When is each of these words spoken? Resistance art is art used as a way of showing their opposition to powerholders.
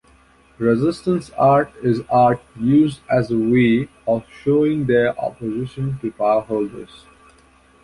Resistance 0.57 1.29
art 1.37 1.71
is 1.83 2.01
art 2.09 2.41
used 2.59 3.01
as 3.07 3.29
a 3.29 3.37
way 3.37 3.87
of 4.07 4.25
showing 4.43 4.87
their 4.87 5.15
opposition 5.21 5.99
to 5.99 6.11
powerholders. 6.11 7.03